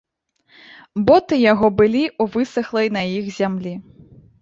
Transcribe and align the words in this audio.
Боты 1.09 1.39
яго 1.51 1.71
былі 1.83 2.03
ў 2.07 2.23
высахлай 2.39 2.87
на 2.99 3.07
іх 3.17 3.25
зямлі. 3.41 3.81